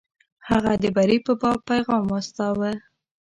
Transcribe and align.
هغه 0.49 0.73
د 0.83 0.85
بري 0.95 1.17
په 1.25 1.33
باب 1.41 1.59
پیغام 1.69 2.03
واستاوه. 2.07 2.71